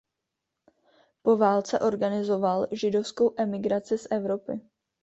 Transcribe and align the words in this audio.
Po 1.23 1.37
válce 1.37 1.79
organizoval 1.79 2.67
židovskou 2.71 3.33
emigraci 3.37 3.97
z 3.97 4.07
Evropy. 4.11 4.61